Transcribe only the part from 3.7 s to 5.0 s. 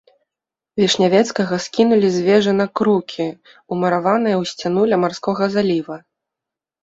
умураваныя ў сцяну ля